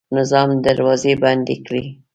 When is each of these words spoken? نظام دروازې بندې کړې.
نظام 0.17 0.49
دروازې 0.67 1.13
بندې 1.23 1.55
کړې. 1.65 1.83